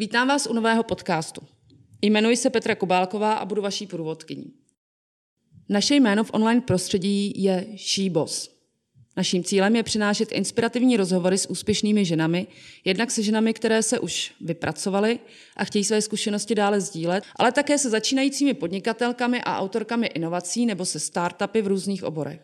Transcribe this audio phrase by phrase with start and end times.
[0.00, 1.40] Vítám vás u nového podcastu.
[2.02, 4.52] Jmenuji se Petra Kubálková a budu vaší průvodkyní.
[5.68, 8.50] Naše jméno v online prostředí je SheBoss.
[9.16, 12.46] Naším cílem je přinášet inspirativní rozhovory s úspěšnými ženami,
[12.84, 15.18] jednak se ženami, které se už vypracovaly
[15.56, 20.84] a chtějí své zkušenosti dále sdílet, ale také se začínajícími podnikatelkami a autorkami inovací nebo
[20.84, 22.40] se startupy v různých oborech.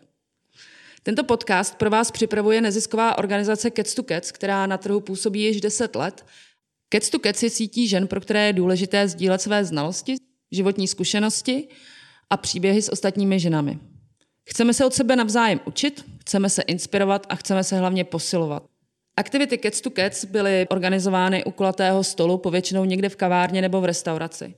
[1.03, 5.61] Tento podcast pro vás připravuje nezisková organizace Cats to Cats, která na trhu působí již
[5.61, 6.25] 10 let.
[6.89, 10.15] To Cats je sítí žen, pro které je důležité sdílet své znalosti,
[10.51, 11.67] životní zkušenosti
[12.29, 13.79] a příběhy s ostatními ženami.
[14.49, 18.63] Chceme se od sebe navzájem učit, chceme se inspirovat a chceme se hlavně posilovat.
[19.17, 23.85] Aktivity Cats to Cats byly organizovány u kulatého stolu, povětšinou někde v kavárně nebo v
[23.85, 24.53] restauraci.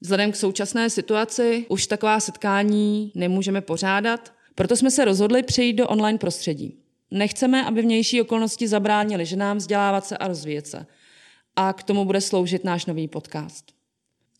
[0.00, 5.88] Vzhledem k současné situaci už taková setkání nemůžeme pořádat, proto jsme se rozhodli přejít do
[5.88, 6.78] online prostředí.
[7.10, 10.86] Nechceme, aby vnější okolnosti zabránily ženám vzdělávat se a rozvíjet se.
[11.56, 13.64] A k tomu bude sloužit náš nový podcast.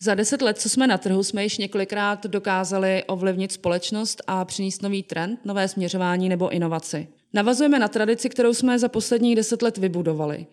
[0.01, 4.83] Za deset let, co jsme na trhu, jsme již několikrát dokázali ovlivnit společnost a přinést
[4.83, 7.09] nový trend, nové směřování nebo inovaci.
[7.33, 10.47] Navazujeme na tradici, kterou jsme za posledních deset let vybudovali,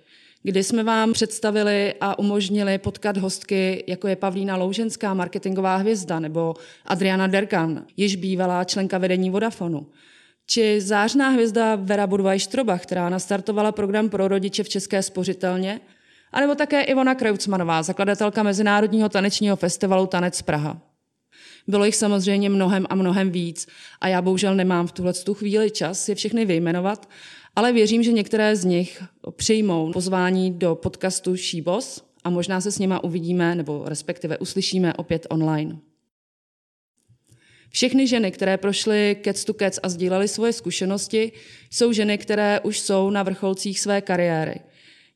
[0.43, 6.53] kdy jsme vám představili a umožnili potkat hostky, jako je Pavlína Louženská, marketingová hvězda, nebo
[6.85, 9.88] Adriana Derkan, již bývalá členka vedení Vodafonu,
[10.45, 15.81] či zářná hvězda Vera Budvaj-Štroba, která nastartovala program pro rodiče v České spořitelně–
[16.31, 20.81] a nebo také Ivona Kreutzmanová, zakladatelka Mezinárodního tanečního festivalu Tanec Praha.
[21.67, 23.67] Bylo jich samozřejmě mnohem a mnohem víc
[24.02, 27.09] a já bohužel nemám v tuhle tu chvíli čas je všechny vyjmenovat,
[27.55, 32.80] ale věřím, že některé z nich přijmou pozvání do podcastu Šíbos a možná se s
[32.80, 35.77] nima uvidíme nebo respektive uslyšíme opět online.
[37.72, 41.31] Všechny ženy, které prošly Cats to Cats a sdílely svoje zkušenosti,
[41.72, 44.56] jsou ženy, které už jsou na vrcholcích své kariéry–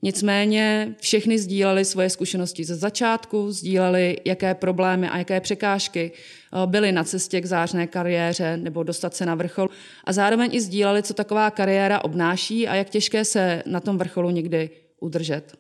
[0.06, 6.92] Nicméně všechny sdíleli svoje zkušenosti ze začátku, sdíleli, jaké problémy a jaké překážky eh, byly
[6.92, 9.70] na cestě k zářné kariéře nebo dostat se na vrchol.
[10.04, 14.30] A zároveň i sdíleli, co taková kariéra obnáší a jak těžké se na tom vrcholu
[14.30, 14.70] někdy
[15.00, 15.58] udržet.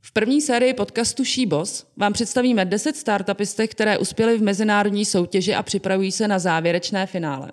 [0.00, 5.62] V první sérii podcastu Šíbos vám představíme 10 startupistech, které uspěly v mezinárodní soutěži a
[5.62, 7.52] připravují se na závěrečné finále.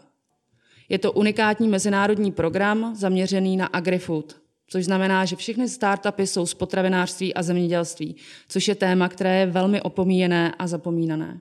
[0.89, 4.35] Je to unikátní mezinárodní program zaměřený na agrifood–
[4.67, 8.15] což znamená, že všechny startupy jsou z potravinářství a zemědělství,
[8.47, 11.39] což je téma, které je velmi opomíjené a zapomínané.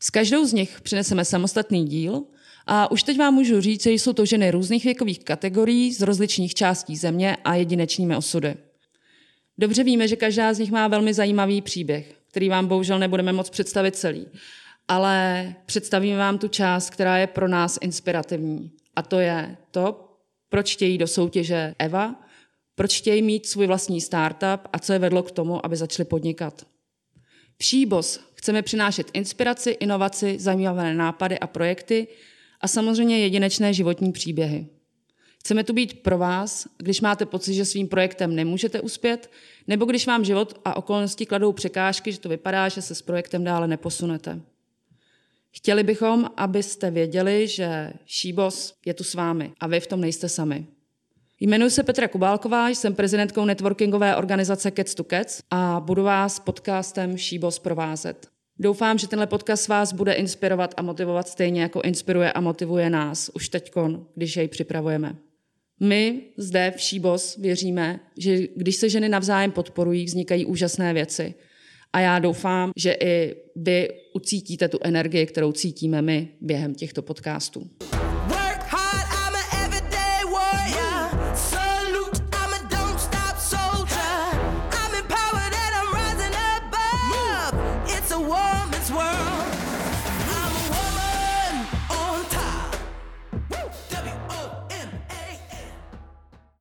[0.00, 2.22] S každou z nich přineseme samostatný díl
[2.66, 6.54] a už teď vám můžu říct, že jsou to ženy různých věkových kategorií z rozličných
[6.54, 8.54] částí země a jedinečnými osudy.
[9.58, 13.50] Dobře víme, že každá z nich má velmi zajímavý příběh, který vám bohužel nebudeme moc
[13.50, 14.26] představit celý,
[14.88, 18.70] ale představíme vám tu část, která je pro nás inspirativní.
[18.96, 20.12] A to je to,
[20.48, 22.25] proč chtějí do soutěže Eva,
[22.76, 26.66] proč chtějí mít svůj vlastní startup a co je vedlo k tomu, aby začali podnikat.
[27.58, 32.08] V Šíbos chceme přinášet inspiraci, inovaci, zajímavé nápady a projekty
[32.60, 34.66] a samozřejmě jedinečné životní příběhy.
[35.40, 39.30] Chceme tu být pro vás, když máte pocit, že svým projektem nemůžete uspět,
[39.66, 43.44] nebo když vám život a okolnosti kladou překážky, že to vypadá, že se s projektem
[43.44, 44.40] dále neposunete.
[45.50, 50.28] Chtěli bychom, abyste věděli, že Šíbos je tu s vámi a vy v tom nejste
[50.28, 50.66] sami.
[51.40, 57.16] Jmenuji se Petra Kubálková, jsem prezidentkou networkingové organizace Cats to Cats a budu vás podcastem
[57.16, 58.28] Šíbos provázet.
[58.58, 63.30] Doufám, že tenhle podcast vás bude inspirovat a motivovat stejně, jako inspiruje a motivuje nás
[63.34, 63.72] už teď,
[64.14, 65.16] když jej připravujeme.
[65.80, 71.34] My zde v Šíbos věříme, že když se ženy navzájem podporují, vznikají úžasné věci.
[71.92, 77.70] A já doufám, že i vy ucítíte tu energii, kterou cítíme my během těchto podcastů.
[88.90, 89.15] words.